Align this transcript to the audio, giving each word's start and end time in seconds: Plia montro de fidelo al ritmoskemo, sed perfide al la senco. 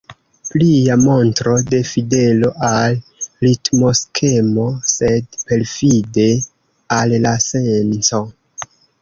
Plia 0.51 0.93
montro 1.01 1.51
de 1.73 1.81
fidelo 1.89 2.49
al 2.69 2.97
ritmoskemo, 3.49 4.65
sed 4.95 5.39
perfide 5.53 6.27
al 6.99 7.15
la 7.29 7.37
senco. 7.47 8.25